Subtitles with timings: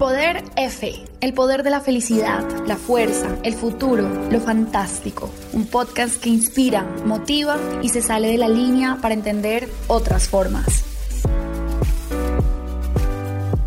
[0.00, 5.28] Poder F, el poder de la felicidad, la fuerza, el futuro, lo fantástico.
[5.52, 10.86] Un podcast que inspira, motiva y se sale de la línea para entender otras formas.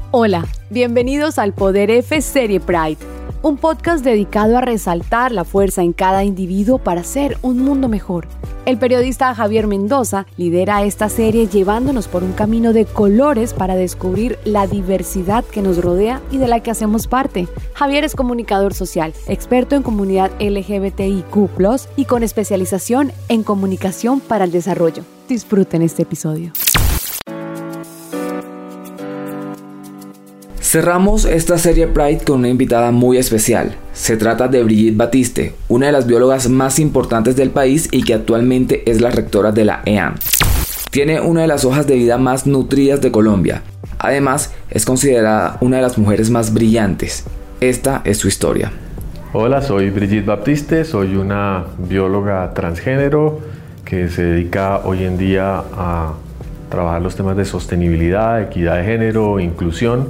[0.10, 2.98] Hola, bienvenidos al Poder F Serie Pride,
[3.44, 8.28] un podcast dedicado a resaltar la fuerza en cada individuo para hacer un mundo mejor.
[8.66, 14.40] El periodista Javier Mendoza lidera esta serie llevándonos por un camino de colores para descubrir
[14.46, 17.50] la diversidad que nos rodea y de la que hacemos parte.
[17.74, 21.26] Javier es comunicador social, experto en comunidad LGBTIQ
[21.98, 25.04] y con especialización en comunicación para el desarrollo.
[25.28, 26.54] Disfruten este episodio.
[30.62, 33.76] Cerramos esta serie Pride con una invitada muy especial.
[33.94, 38.16] Se trata de Brigitte Batiste, una de las biólogas más importantes del país y que
[38.16, 40.16] actualmente es la rectora de la EAN.
[40.90, 43.62] Tiene una de las hojas de vida más nutridas de Colombia.
[44.00, 47.24] Además, es considerada una de las mujeres más brillantes.
[47.62, 48.72] Esta es su historia.
[49.32, 53.42] Hola, soy Brigitte Baptiste, soy una bióloga transgénero
[53.86, 56.14] que se dedica hoy en día a
[56.70, 60.08] trabajar los temas de sostenibilidad, equidad de género, inclusión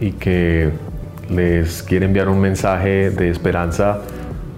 [0.00, 0.70] y que
[1.30, 4.00] les quiere enviar un mensaje de esperanza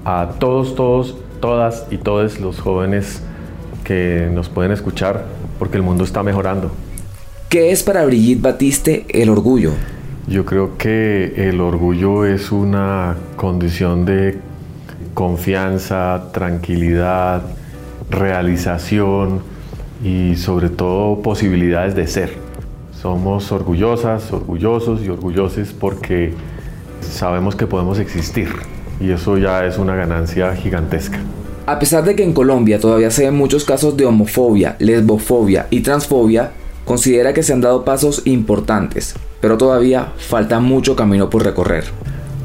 [0.04, 3.22] a todos, todos, todas y todos los jóvenes
[3.84, 5.24] que nos pueden escuchar
[5.58, 6.70] porque el mundo está mejorando.
[7.48, 9.72] ¿Qué es para Brigitte Batiste el orgullo?
[10.26, 14.38] Yo creo que el orgullo es una condición de
[15.14, 17.42] confianza, tranquilidad,
[18.10, 19.40] realización
[20.04, 22.32] y sobre todo posibilidades de ser.
[22.92, 26.34] Somos orgullosas, orgullosos y orgullosos porque
[27.00, 28.48] sabemos que podemos existir
[29.00, 31.18] y eso ya es una ganancia gigantesca.
[31.66, 35.80] A pesar de que en Colombia todavía se ven muchos casos de homofobia, lesbofobia y
[35.80, 36.52] transfobia,
[36.84, 41.84] considera que se han dado pasos importantes, pero todavía falta mucho camino por recorrer.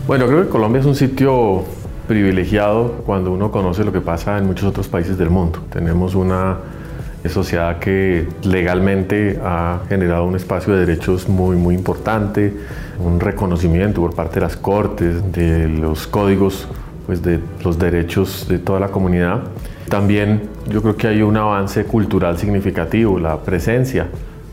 [0.05, 1.63] Bueno, creo que Colombia es un sitio
[2.07, 5.59] privilegiado cuando uno conoce lo que pasa en muchos otros países del mundo.
[5.71, 6.57] Tenemos una
[7.29, 12.53] sociedad que legalmente ha generado un espacio de derechos muy, muy importante,
[12.99, 16.67] un reconocimiento por parte de las cortes, de los códigos,
[17.05, 19.41] pues de los derechos de toda la comunidad.
[19.89, 24.07] También yo creo que hay un avance cultural significativo, la presencia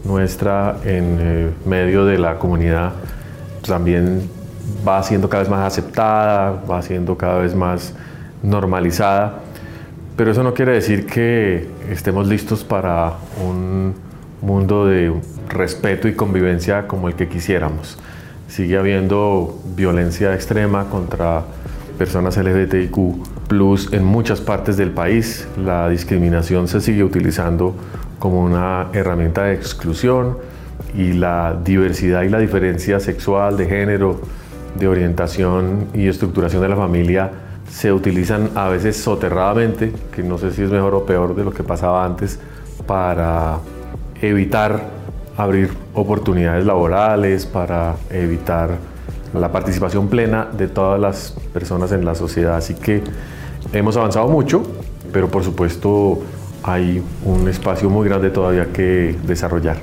[0.05, 2.93] nuestra en eh, medio de la comunidad
[3.67, 4.29] también
[4.87, 7.95] va siendo cada vez más aceptada, va siendo cada vez más
[8.43, 9.41] normalizada
[10.17, 13.95] pero eso no quiere decir que estemos listos para un
[14.43, 15.13] mundo de
[15.49, 17.99] respeto y convivencia como el que quisiéramos.
[18.49, 21.43] Sigue habiendo violencia extrema contra
[21.99, 25.47] personas LGBTIQ plus en muchas partes del país.
[25.63, 27.75] La discriminación se sigue utilizando
[28.19, 30.39] como una herramienta de exclusión
[30.95, 34.21] y la diversidad y la diferencia sexual, de género,
[34.79, 37.31] de orientación y estructuración de la familia
[37.71, 41.53] se utilizan a veces soterradamente, que no sé si es mejor o peor de lo
[41.53, 42.39] que pasaba antes,
[42.87, 43.59] para
[44.21, 44.83] evitar
[45.37, 48.71] abrir oportunidades laborales, para evitar
[49.33, 52.57] la participación plena de todas las personas en la sociedad.
[52.57, 53.03] Así que
[53.73, 54.63] hemos avanzado mucho,
[55.13, 56.23] pero por supuesto
[56.63, 59.79] hay un espacio muy grande todavía que desarrollar.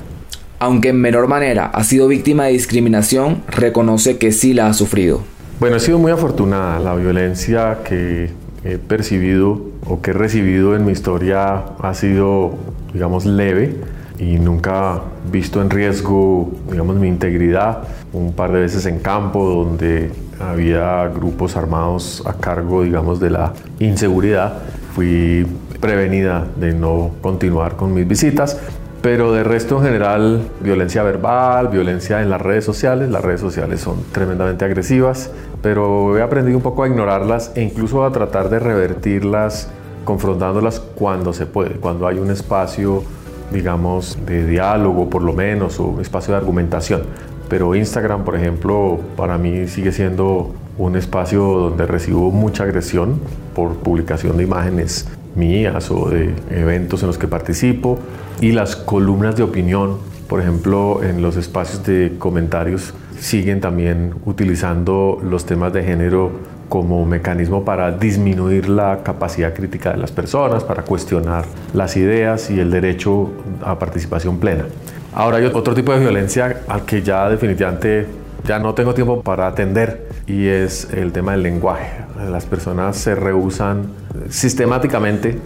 [0.60, 5.22] Aunque en menor manera ha sido víctima de discriminación, reconoce que sí la ha sufrido.
[5.60, 6.78] Bueno, he sido muy afortunada.
[6.78, 8.30] La violencia que
[8.64, 12.54] he percibido o que he recibido en mi historia ha sido,
[12.94, 13.76] digamos, leve
[14.20, 15.02] y nunca
[15.32, 17.88] visto en riesgo, digamos, mi integridad.
[18.14, 23.54] Un par de veces en campo donde había grupos armados a cargo, digamos, de la
[23.80, 24.60] inseguridad.
[24.94, 25.48] Fui
[25.82, 28.60] prevenida de no continuar con mis visitas,
[29.08, 33.10] pero de resto en general, violencia verbal, violencia en las redes sociales.
[33.10, 35.32] Las redes sociales son tremendamente agresivas,
[35.62, 39.70] pero he aprendido un poco a ignorarlas e incluso a tratar de revertirlas
[40.04, 43.02] confrontándolas cuando se puede, cuando hay un espacio,
[43.50, 47.04] digamos, de diálogo por lo menos, o un espacio de argumentación.
[47.48, 53.22] Pero Instagram, por ejemplo, para mí sigue siendo un espacio donde recibo mucha agresión
[53.56, 55.08] por publicación de imágenes
[55.38, 58.00] mías o de eventos en los que participo
[58.42, 59.98] y las columnas de opinión
[60.28, 66.32] por ejemplo, en los espacios de comentarios siguen también utilizando los temas de género
[66.68, 72.60] como mecanismo para disminuir la capacidad crítica de las personas, para cuestionar las ideas y
[72.60, 73.32] el derecho
[73.64, 74.66] a participación plena.
[75.14, 78.06] Ahora hay otro tipo de violencia al que ya definitivamente
[78.46, 82.07] ya no tengo tiempo para atender y es el tema del lenguaje.
[82.30, 83.88] Las personas se rehusan
[84.30, 85.40] sistemáticamente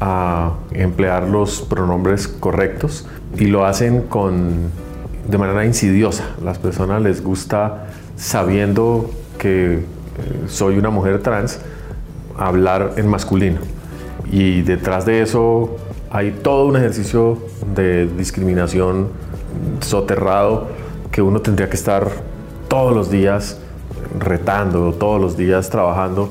[0.00, 3.06] a emplear los pronombres correctos
[3.38, 4.70] y lo hacen con,
[5.28, 6.24] de manera insidiosa.
[6.44, 7.86] Las personas les gusta
[8.16, 9.82] sabiendo que eh,
[10.46, 11.60] soy una mujer trans
[12.36, 13.60] hablar en masculino
[14.30, 15.76] y detrás de eso
[16.10, 17.38] hay todo un ejercicio
[17.74, 19.08] de discriminación
[19.80, 20.68] soterrado
[21.10, 22.08] que uno tendría que estar
[22.68, 23.60] todos los días
[24.18, 26.30] retando, todos los días trabajando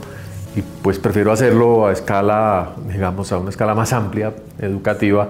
[0.55, 5.27] y pues prefiero hacerlo a escala, digamos, a una escala más amplia, educativa,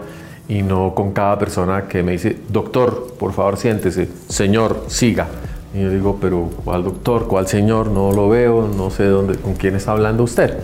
[0.48, 5.28] y no con cada persona que me dice, doctor, por favor siéntese, señor, siga.
[5.74, 7.28] Y yo digo, pero ¿cuál doctor?
[7.28, 7.88] ¿Cuál señor?
[7.88, 10.60] No lo veo, no sé dónde, con quién está hablando usted.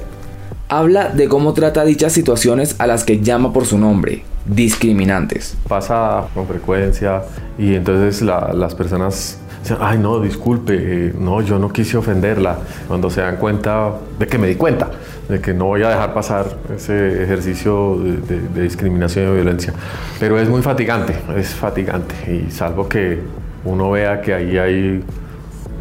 [0.69, 5.57] Habla de cómo trata dichas situaciones a las que llama por su nombre, discriminantes.
[5.67, 7.23] Pasa con frecuencia
[7.57, 9.40] y entonces las personas
[9.79, 14.37] ay no, disculpe, eh, no, yo no quise ofenderla, cuando se dan cuenta de que
[14.37, 14.91] me di cuenta,
[15.29, 19.73] de que no voy a dejar pasar ese ejercicio de, discriminación y violencia.
[20.19, 23.19] Pero es muy fatigante, es fatigante, y salvo que
[23.63, 25.03] uno vea que ahí hay,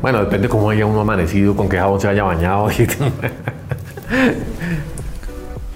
[0.03, 2.69] bueno, depende cómo haya uno amanecido, con qué jabón se haya bañado.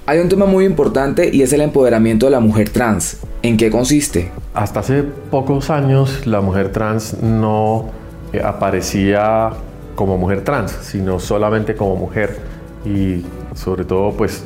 [0.06, 3.20] Hay un tema muy importante y es el empoderamiento de la mujer trans.
[3.40, 4.30] ¿En qué consiste?
[4.54, 7.86] Hasta hace pocos años la mujer trans no
[8.32, 9.50] eh, aparecía
[9.96, 12.38] como mujer trans, sino solamente como mujer
[12.84, 13.24] y
[13.54, 14.44] sobre todo pues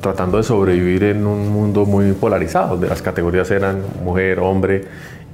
[0.00, 4.84] tratando de sobrevivir en un mundo muy polarizado, donde las categorías eran mujer, hombre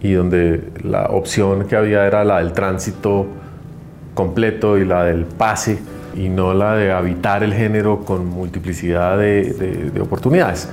[0.01, 3.27] y donde la opción que había era la del tránsito
[4.15, 5.79] completo y la del pase
[6.17, 10.69] y no la de habitar el género con multiplicidad de, oportunidades.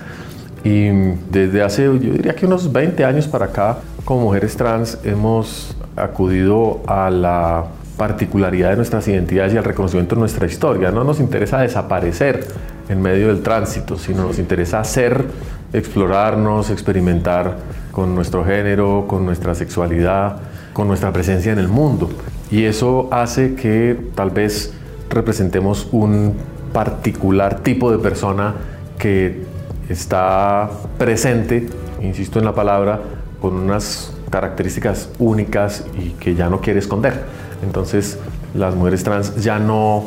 [0.63, 0.89] Y
[1.31, 6.81] desde hace, yo diría que unos 20 años para acá, como mujeres trans, hemos acudido
[6.87, 7.65] a la
[7.97, 10.91] particularidad de nuestras identidades y al reconocimiento de nuestra historia.
[10.91, 12.47] No nos interesa desaparecer
[12.89, 15.25] en medio del tránsito, sino nos interesa hacer,
[15.73, 17.57] explorarnos, experimentar
[17.91, 20.37] con nuestro género, con nuestra sexualidad,
[20.73, 22.09] con nuestra presencia en el mundo.
[22.49, 24.73] Y eso hace que tal vez
[25.09, 26.35] representemos un
[26.73, 28.55] particular tipo de persona
[28.97, 29.43] que
[29.91, 31.67] está presente,
[32.01, 33.01] insisto en la palabra,
[33.41, 37.21] con unas características únicas y que ya no quiere esconder.
[37.63, 38.17] Entonces,
[38.53, 40.05] las mujeres trans ya no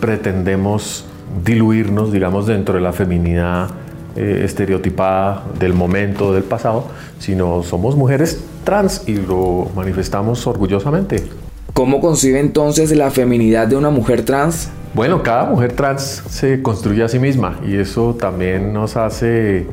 [0.00, 1.04] pretendemos
[1.44, 3.70] diluirnos, digamos, dentro de la feminidad
[4.16, 6.86] eh, estereotipada del momento, del pasado,
[7.18, 11.24] sino somos mujeres trans y lo manifestamos orgullosamente.
[11.72, 14.68] ¿Cómo concibe entonces la feminidad de una mujer trans?
[14.94, 19.66] Bueno, cada mujer trans se construye a sí misma y eso también nos hace,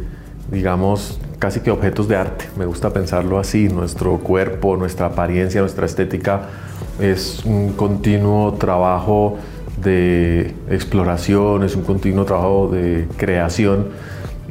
[0.50, 2.46] digamos, casi que objetos de arte.
[2.58, 3.70] Me gusta pensarlo así.
[3.70, 6.50] Nuestro cuerpo, nuestra apariencia, nuestra estética
[7.00, 9.38] es un continuo trabajo
[9.78, 13.90] de exploración, es un continuo trabajo de creación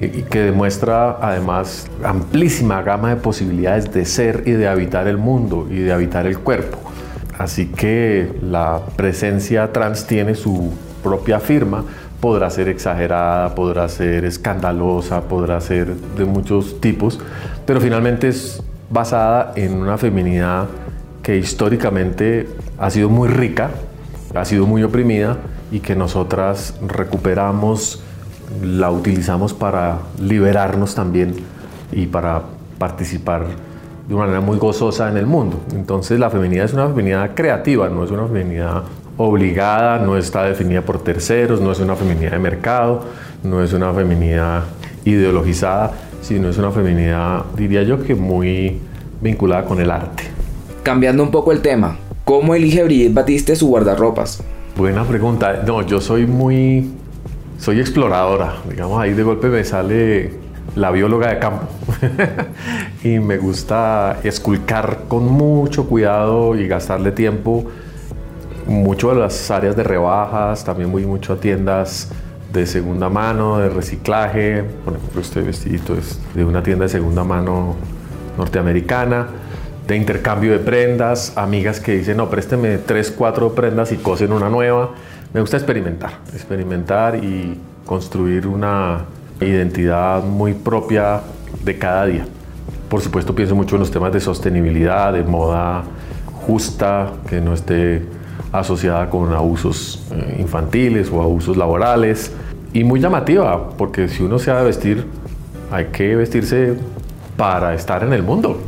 [0.00, 5.66] y que demuestra además amplísima gama de posibilidades de ser y de habitar el mundo
[5.68, 6.78] y de habitar el cuerpo.
[7.40, 11.82] Así que la presencia trans tiene su propia firma,
[12.20, 17.18] podrá ser exagerada, podrá ser escandalosa, podrá ser de muchos tipos,
[17.64, 20.66] pero finalmente es basada en una feminidad
[21.22, 23.70] que históricamente ha sido muy rica,
[24.34, 25.38] ha sido muy oprimida
[25.72, 28.02] y que nosotras recuperamos,
[28.62, 31.36] la utilizamos para liberarnos también
[31.90, 32.42] y para
[32.76, 33.46] participar
[34.10, 35.60] de una manera muy gozosa en el mundo.
[35.72, 38.82] Entonces la feminidad es una feminidad creativa, no es una feminidad
[39.16, 43.04] obligada, no está definida por terceros, no es una feminidad de mercado,
[43.44, 44.64] no es una feminidad
[45.04, 48.80] ideologizada, sino es una feminidad, diría yo, que muy
[49.20, 50.24] vinculada con el arte.
[50.82, 54.42] Cambiando un poco el tema, ¿cómo elige Brigitte Batiste su guardarropas?
[54.76, 55.62] Buena pregunta.
[55.64, 56.90] No, yo soy muy...
[57.58, 58.54] Soy exploradora.
[58.68, 60.32] Digamos, ahí de golpe me sale
[60.76, 61.66] la bióloga de campo.
[63.04, 67.66] y me gusta esculcar con mucho cuidado y gastarle tiempo
[68.66, 72.08] mucho a las áreas de rebajas, también voy mucho a tiendas
[72.52, 74.62] de segunda mano, de reciclaje.
[74.84, 77.76] Por ejemplo, este vestidito es de una tienda de segunda mano
[78.36, 79.28] norteamericana,
[79.86, 84.48] de intercambio de prendas, amigas que dicen, no, présteme tres, cuatro prendas y cosen una
[84.48, 84.90] nueva.
[85.32, 89.04] Me gusta experimentar, experimentar y construir una
[89.40, 91.20] identidad muy propia
[91.64, 92.26] de cada día.
[92.88, 95.84] Por supuesto pienso mucho en los temas de sostenibilidad, de moda
[96.46, 98.02] justa, que no esté
[98.52, 102.32] asociada con abusos eh, infantiles o abusos laborales.
[102.72, 105.04] Y muy llamativa, porque si uno se ha de vestir,
[105.70, 106.74] hay que vestirse
[107.36, 108.60] para estar en el mundo.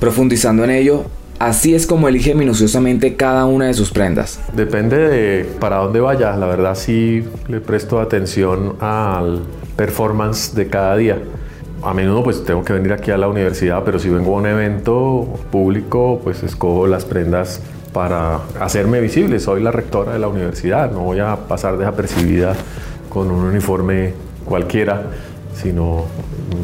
[0.00, 1.04] Profundizando en ello,
[1.38, 4.40] así es como elige minuciosamente cada una de sus prendas.
[4.54, 6.36] Depende de para dónde vaya.
[6.36, 9.42] La verdad sí le presto atención al
[9.76, 11.18] performance de cada día.
[11.82, 14.46] A menudo pues tengo que venir aquí a la universidad, pero si vengo a un
[14.46, 17.60] evento público, pues escojo las prendas
[17.92, 19.38] para hacerme visible.
[19.38, 22.54] Soy la rectora de la universidad, no voy a pasar desapercibida
[23.08, 24.14] con un uniforme
[24.44, 25.02] cualquiera,
[25.54, 26.04] sino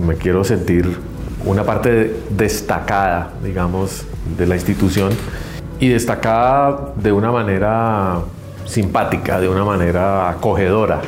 [0.07, 0.97] me quiero sentir
[1.45, 4.05] una parte destacada, digamos,
[4.37, 5.11] de la institución
[5.81, 8.21] y destacada de una manera
[8.65, 11.01] simpática, de una manera acogedora,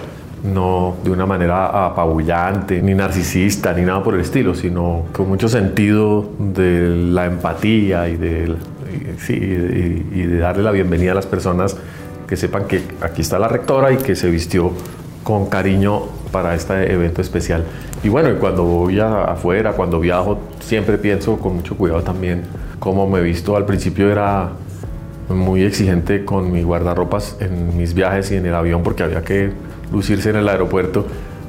[0.45, 5.49] no de una manera apabullante, ni narcisista, ni nada por el estilo, sino con mucho
[5.49, 8.55] sentido de la empatía y de,
[9.29, 11.77] y de darle la bienvenida a las personas
[12.27, 14.73] que sepan que aquí está la rectora y que se vistió
[15.23, 17.65] con cariño para este evento especial.
[18.03, 22.43] Y bueno, cuando voy afuera, cuando viajo, siempre pienso con mucho cuidado también
[22.79, 23.57] cómo me visto.
[23.57, 24.51] Al principio era
[25.29, 29.53] muy exigente con mi guardarropas en mis viajes y en el avión porque había que
[29.95, 31.07] lucirse en el aeropuerto.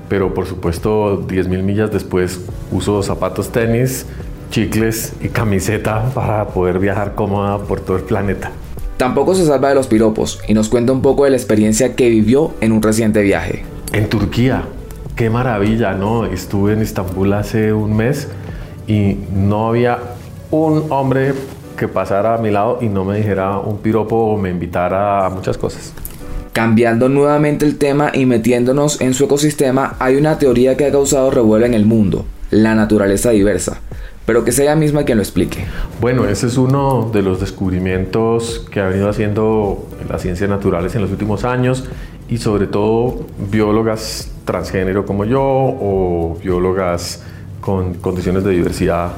[0.07, 4.05] Pero por supuesto, 10.000 millas después uso zapatos tenis,
[4.51, 8.51] chicles y camiseta para poder viajar cómoda por todo el planeta.
[8.97, 12.09] Tampoco se salva de los piropos y nos cuenta un poco de la experiencia que
[12.09, 13.65] vivió en un reciente viaje.
[13.91, 14.63] En Turquía,
[15.15, 16.25] qué maravilla, ¿no?
[16.25, 18.29] Estuve en Estambul hace un mes
[18.87, 19.99] y no había
[20.51, 21.33] un hombre
[21.77, 25.29] que pasara a mi lado y no me dijera un piropo o me invitara a
[25.29, 25.93] muchas cosas.
[26.55, 31.29] Cambiando nuevamente el tema y metiéndonos en su ecosistema, hay una teoría que ha causado
[31.29, 33.81] revuelo en el mundo, la naturaleza diversa
[34.25, 35.65] pero que sea ella misma quien lo explique.
[36.01, 41.01] Bueno, ese es uno de los descubrimientos que ha venido haciendo las ciencias naturales en
[41.01, 41.83] los últimos años
[42.27, 47.21] y sobre todo biólogas transgénero como yo o biólogas
[47.61, 49.11] con condiciones de diversidad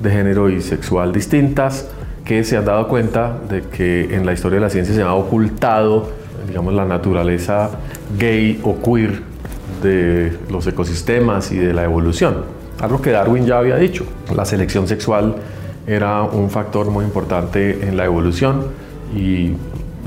[0.00, 1.86] de género y sexual distintas
[2.24, 5.12] que se han dado cuenta de que en la historia de la ciencia se ha
[5.12, 7.70] ocultado, digamos, la naturaleza
[8.18, 9.22] gay o queer
[9.82, 12.44] de los ecosistemas y de la evolución.
[12.80, 15.36] Algo que Darwin ya había dicho, la selección sexual
[15.86, 18.66] era un factor muy importante en la evolución
[19.14, 19.52] y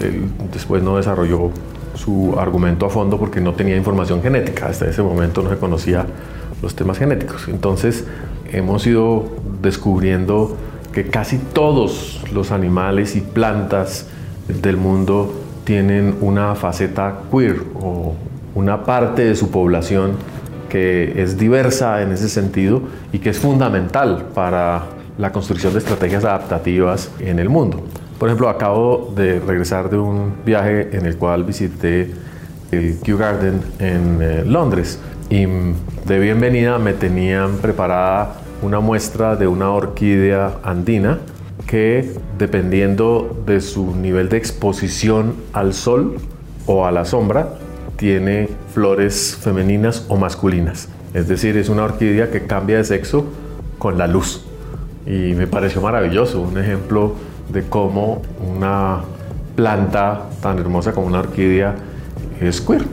[0.01, 1.51] él después no desarrolló
[1.96, 4.67] su argumento a fondo porque no tenía información genética.
[4.67, 6.06] Hasta ese momento no se conocía
[6.62, 7.48] los temas genéticos.
[7.48, 8.06] Entonces
[8.51, 9.25] hemos ido
[9.62, 10.56] descubriendo
[10.91, 14.08] que casi todos los animales y plantas
[14.48, 15.37] del mundo
[15.68, 18.16] tienen una faceta queer o
[18.56, 20.14] una parte de su población
[20.70, 24.84] que es diversa en ese sentido y que es fundamental para
[25.18, 27.84] la construcción de estrategias adaptativas en el mundo.
[28.18, 32.12] Por ejemplo, acabo de regresar de un viaje en el cual visité
[32.72, 35.46] el Kew Garden en eh, Londres y
[36.06, 41.20] de bienvenida me tenían preparada una muestra de una orquídea andina
[41.66, 46.18] que dependiendo de su nivel de exposición al sol
[46.66, 47.56] o a la sombra
[47.98, 50.90] tiene flores femeninas o masculinas.
[51.14, 53.26] Es decir, es una orquídea que cambia de sexo
[53.80, 54.46] con la luz.
[55.06, 57.16] Y me pareció maravilloso, un ejemplo
[57.52, 59.02] de cómo una
[59.56, 61.76] planta tan hermosa como una orquídea
[62.40, 62.84] es queer.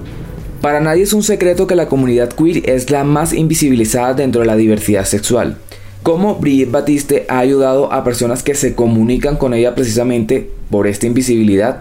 [0.60, 4.46] Para nadie es un secreto que la comunidad queer es la más invisibilizada dentro de
[4.46, 5.58] la diversidad sexual.
[6.04, 11.06] ¿Cómo Brigitte Batiste ha ayudado a personas que se comunican con ella precisamente por esta
[11.06, 11.80] invisibilidad?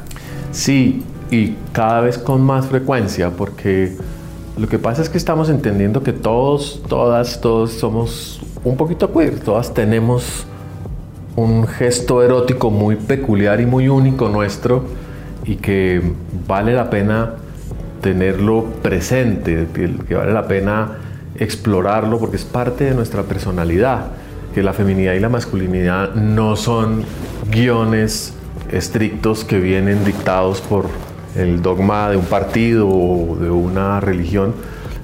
[0.53, 3.92] Sí, y cada vez con más frecuencia, porque
[4.58, 9.42] lo que pasa es que estamos entendiendo que todos, todas, todos somos un poquito queer,
[9.42, 10.48] todas tenemos
[11.36, 14.86] un gesto erótico muy peculiar y muy único nuestro
[15.44, 16.01] y que
[16.48, 17.34] vale la pena
[18.00, 21.02] tenerlo presente, que vale la pena
[21.44, 24.08] explorarlo porque es parte de nuestra personalidad,
[24.54, 27.04] que la feminidad y la masculinidad no son
[27.52, 28.34] guiones
[28.72, 30.86] estrictos que vienen dictados por
[31.36, 34.54] el dogma de un partido o de una religión,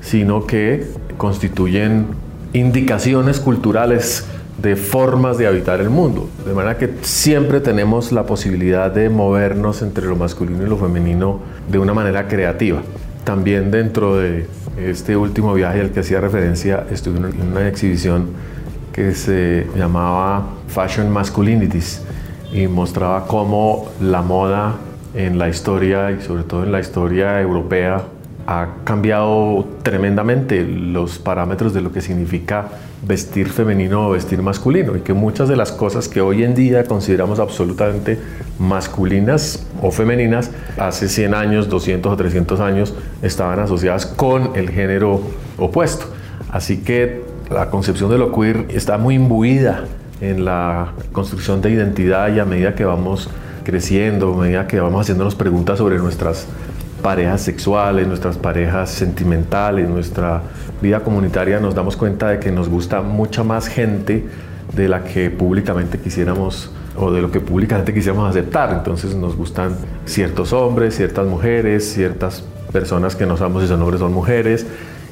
[0.01, 2.07] sino que constituyen
[2.53, 4.25] indicaciones culturales
[4.61, 6.29] de formas de habitar el mundo.
[6.45, 11.39] De manera que siempre tenemos la posibilidad de movernos entre lo masculino y lo femenino
[11.69, 12.81] de una manera creativa.
[13.29, 18.29] También dentro de este último viaje al que hacía referencia, estuve en una exhibición
[18.91, 22.01] que se llamaba Fashion Masculinities
[22.51, 24.77] y mostraba cómo la moda
[25.13, 28.01] en la historia y sobre todo en la historia europea
[28.47, 32.69] ha cambiado tremendamente los parámetros de lo que significa
[33.01, 36.83] vestir femenino o vestir masculino y que muchas de las cosas que hoy en día
[36.83, 38.19] consideramos absolutamente
[38.57, 45.21] masculinas o femeninas, hace 100 años, 200 o 300 años estaban asociadas con el género
[45.57, 46.05] opuesto.
[46.51, 49.85] Así que la concepción de lo queer está muy imbuida
[50.21, 53.29] en la construcción de identidad y a medida que vamos
[53.63, 56.47] creciendo, a medida que vamos haciéndonos preguntas sobre nuestras
[56.99, 60.41] parejas sexuales, nuestras parejas sentimentales, nuestra
[60.81, 64.25] vida comunitaria, nos damos cuenta de que nos gusta mucha más gente
[64.73, 68.71] de la que públicamente quisiéramos o de lo que públicamente quisiéramos aceptar.
[68.71, 69.75] Entonces nos gustan
[70.05, 74.67] ciertos hombres, ciertas mujeres, ciertas personas que no sabemos si son hombres son mujeres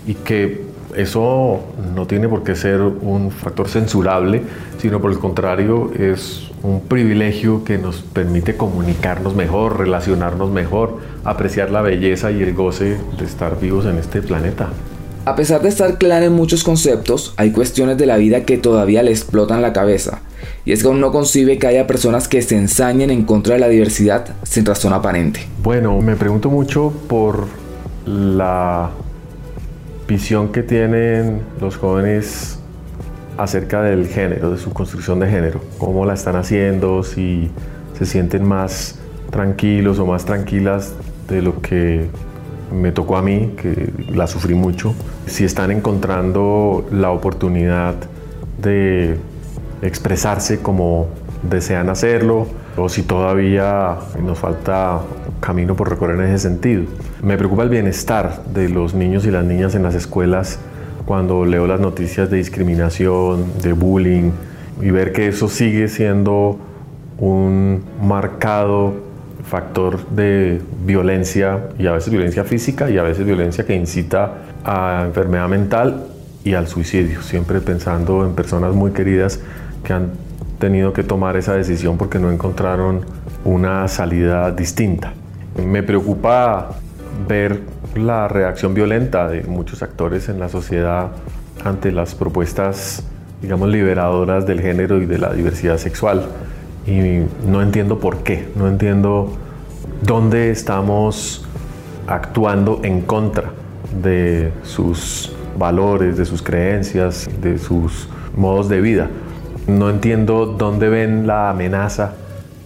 [0.06, 0.66] y que
[0.96, 1.64] eso
[1.96, 4.42] no tiene por qué ser un factor censurable,
[4.80, 11.72] sino por el contrario es un privilegio que nos permite comunicarnos mejor, relacionarnos mejor, apreciar
[11.72, 14.70] la belleza y el goce de estar vivos en este planeta.
[15.26, 19.04] A pesar de estar clara en muchos conceptos, hay cuestiones de la vida que todavía
[19.04, 20.22] le explotan la cabeza.
[20.64, 23.60] Y es que aún no concibe que haya personas que se ensañen en contra de
[23.60, 25.42] la diversidad sin razón aparente.
[25.62, 27.46] Bueno, me pregunto mucho por
[28.06, 28.92] la
[30.08, 32.60] visión que tienen los jóvenes
[33.38, 37.52] acerca del género, de su construcción de género, cómo la están haciendo, si
[37.98, 40.94] se sienten más tranquilos o más tranquilas
[41.28, 42.08] de lo que
[42.72, 44.94] me tocó a mí, que la sufrí mucho,
[45.26, 47.96] si están encontrando la oportunidad
[48.62, 49.18] de
[49.82, 51.08] expresarse como
[51.44, 55.02] desean hacerlo o si todavía nos falta
[55.40, 56.84] camino por recorrer en ese sentido.
[57.22, 60.60] Me preocupa el bienestar de los niños y las niñas en las escuelas
[61.08, 64.32] cuando leo las noticias de discriminación, de bullying
[64.82, 66.60] y ver que eso sigue siendo
[67.18, 68.94] un marcado
[69.50, 74.34] factor de violencia y a veces violencia física y a veces violencia que incita
[74.66, 76.08] a enfermedad mental
[76.44, 79.40] y al suicidio, siempre pensando en personas muy queridas
[79.86, 80.12] que han
[80.60, 83.06] tenido que tomar esa decisión porque no encontraron
[83.46, 85.14] una salida distinta.
[85.66, 86.72] Me preocupa
[87.30, 87.62] ver
[87.98, 91.12] la reacción violenta de muchos actores en la sociedad
[91.64, 93.04] ante las propuestas,
[93.42, 96.26] digamos, liberadoras del género y de la diversidad sexual.
[96.86, 99.34] Y no entiendo por qué, no entiendo
[100.02, 101.46] dónde estamos
[102.08, 103.52] actuando en contra
[104.02, 109.10] de sus valores, de sus creencias, de sus modos de vida.
[109.68, 112.14] No entiendo dónde ven la amenaza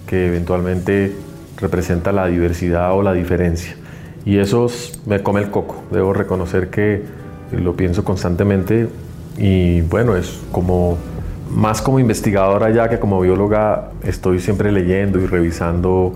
[0.06, 1.15] que eventualmente
[1.58, 3.76] representa la diversidad o la diferencia.
[4.25, 4.67] Y eso
[5.05, 5.84] me come el coco.
[5.91, 7.03] Debo reconocer que
[7.51, 8.88] lo pienso constantemente
[9.38, 10.97] y bueno, es como
[11.49, 16.13] más como investigadora ya que como bióloga estoy siempre leyendo y revisando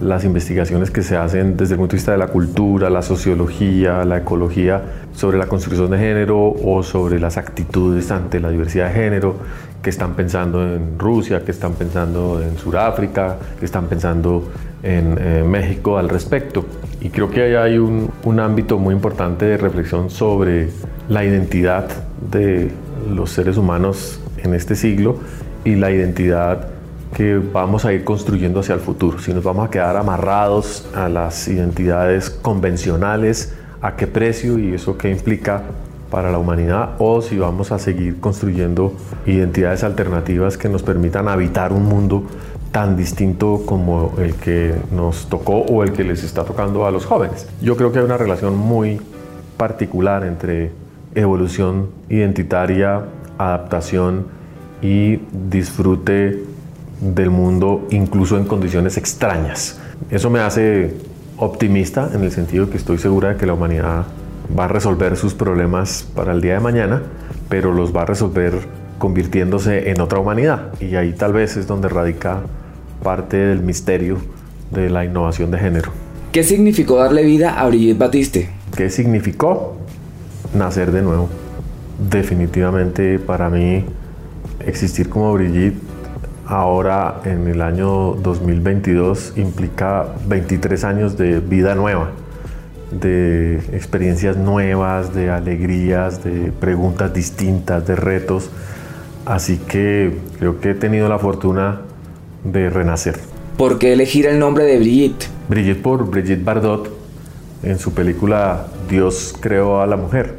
[0.00, 4.04] las investigaciones que se hacen desde el punto de vista de la cultura, la sociología,
[4.04, 8.94] la ecología, sobre la construcción de género o sobre las actitudes ante la diversidad de
[8.94, 9.34] género,
[9.82, 14.44] que están pensando en Rusia, que están pensando en Sudáfrica, que están pensando
[14.84, 16.64] en eh, México al respecto.
[17.00, 20.68] Y creo que ahí hay un, un ámbito muy importante de reflexión sobre
[21.08, 21.88] la identidad
[22.30, 22.70] de
[23.08, 25.16] los seres humanos en este siglo
[25.64, 26.68] y la identidad
[27.14, 29.18] que vamos a ir construyendo hacia el futuro.
[29.18, 34.98] Si nos vamos a quedar amarrados a las identidades convencionales, a qué precio y eso
[34.98, 35.62] qué implica
[36.10, 38.94] para la humanidad, o si vamos a seguir construyendo
[39.26, 42.24] identidades alternativas que nos permitan habitar un mundo
[42.72, 47.06] tan distinto como el que nos tocó o el que les está tocando a los
[47.06, 47.46] jóvenes.
[47.62, 49.00] Yo creo que hay una relación muy
[49.56, 50.70] particular entre
[51.14, 53.02] evolución identitaria,
[53.38, 54.26] adaptación
[54.82, 56.44] y disfrute
[57.00, 59.80] del mundo incluso en condiciones extrañas.
[60.10, 60.94] Eso me hace
[61.36, 64.06] optimista en el sentido que estoy segura de que la humanidad
[64.56, 67.02] va a resolver sus problemas para el día de mañana,
[67.48, 68.58] pero los va a resolver
[68.98, 70.72] convirtiéndose en otra humanidad.
[70.80, 72.40] Y ahí tal vez es donde radica
[73.02, 74.18] parte del misterio
[74.70, 75.90] de la innovación de género.
[76.32, 78.50] ¿Qué significó darle vida a Brigitte Batiste?
[78.76, 79.76] ¿Qué significó
[80.54, 81.28] nacer de nuevo?
[82.10, 83.84] Definitivamente para mí
[84.66, 85.88] existir como Brigitte
[86.48, 92.10] ahora en el año 2022 implica 23 años de vida nueva,
[92.90, 98.50] de experiencias nuevas, de alegrías, de preguntas distintas, de retos.
[99.28, 101.82] Así que creo que he tenido la fortuna
[102.44, 103.16] de renacer.
[103.58, 105.26] ¿Por qué elegir el nombre de Brigitte?
[105.50, 106.90] Brigitte por Brigitte Bardot
[107.62, 110.36] en su película Dios creó a la mujer.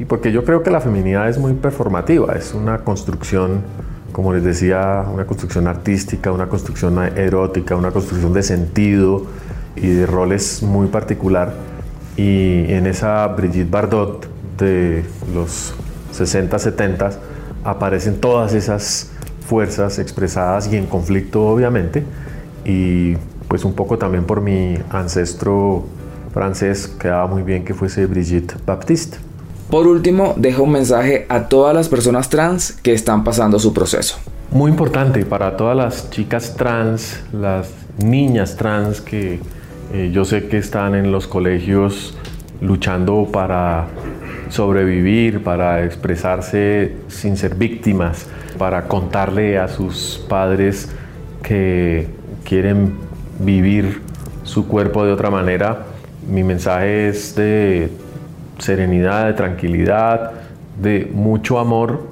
[0.00, 3.62] Y porque yo creo que la feminidad es muy performativa, es una construcción
[4.10, 9.26] como les decía, una construcción artística, una construcción erótica, una construcción de sentido
[9.76, 11.52] y de roles muy particular.
[12.16, 15.74] Y en esa Brigitte Bardot de los
[16.12, 17.10] 60, 70,
[17.64, 19.10] aparecen todas esas
[19.46, 22.04] fuerzas expresadas y en conflicto obviamente
[22.64, 23.16] y
[23.48, 25.84] pues un poco también por mi ancestro
[26.32, 29.18] francés quedaba muy bien que fuese Brigitte Baptiste.
[29.70, 34.18] Por último, dejo un mensaje a todas las personas trans que están pasando su proceso.
[34.50, 39.40] Muy importante para todas las chicas trans, las niñas trans que
[39.92, 42.16] eh, yo sé que están en los colegios
[42.60, 43.86] luchando para
[44.54, 50.88] sobrevivir, para expresarse sin ser víctimas, para contarle a sus padres
[51.42, 52.06] que
[52.44, 52.94] quieren
[53.40, 54.00] vivir
[54.44, 55.86] su cuerpo de otra manera.
[56.30, 57.90] Mi mensaje es de
[58.58, 60.30] serenidad, de tranquilidad,
[60.80, 62.02] de mucho amor,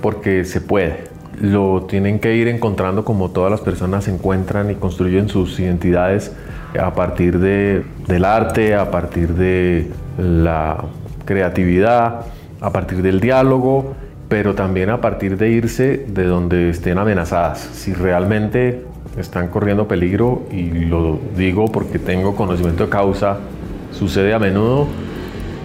[0.00, 1.08] porque se puede.
[1.40, 6.30] Lo tienen que ir encontrando como todas las personas encuentran y construyen sus identidades
[6.80, 10.84] a partir de, del arte, a partir de la
[11.30, 12.22] creatividad,
[12.60, 13.94] a partir del diálogo,
[14.28, 17.60] pero también a partir de irse de donde estén amenazadas.
[17.60, 18.84] Si realmente
[19.16, 23.38] están corriendo peligro, y lo digo porque tengo conocimiento de causa,
[23.92, 24.88] sucede a menudo,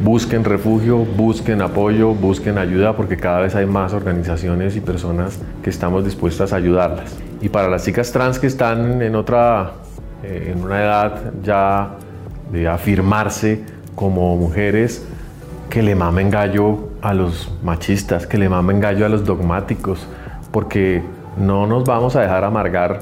[0.03, 5.71] busquen refugio, busquen apoyo, busquen ayuda, porque cada vez hay más organizaciones y personas que
[5.71, 7.17] estamos dispuestas a ayudarlas.
[7.41, 9.71] Y para las chicas trans que están en otra,
[10.23, 11.95] eh, en una edad ya
[12.51, 13.63] de afirmarse
[13.95, 15.03] como mujeres,
[15.69, 20.07] que le mamen gallo a los machistas, que le mamen gallo a los dogmáticos,
[20.51, 21.03] porque
[21.37, 22.99] no nos vamos a dejar amargar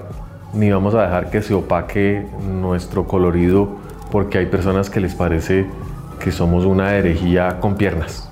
[0.53, 3.69] ni vamos a dejar que se opaque nuestro colorido
[4.11, 5.65] porque hay personas que les parece
[6.19, 8.29] que somos una herejía con piernas.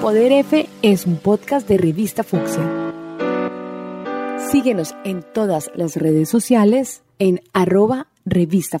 [0.00, 2.62] Poder F es un podcast de Revista Fucsia.
[4.50, 8.80] Síguenos en todas las redes sociales en arroba Revista.